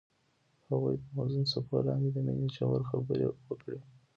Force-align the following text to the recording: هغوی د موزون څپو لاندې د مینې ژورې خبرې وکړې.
هغوی 0.69 0.95
د 1.01 1.03
موزون 1.15 1.43
څپو 1.51 1.77
لاندې 1.87 2.09
د 2.11 2.17
مینې 2.25 2.47
ژورې 2.55 2.85
خبرې 2.91 3.25
وکړې. 3.47 3.79